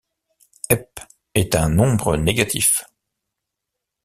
Ep 0.67 0.99
est 1.35 1.53
un 1.55 1.69
nombre 1.69 2.17
négatif. 2.17 2.85